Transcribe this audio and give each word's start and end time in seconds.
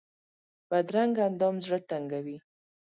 بدرنګه 0.69 1.21
اندام 1.29 1.55
زړه 1.65 1.79
تنګوي 1.89 2.37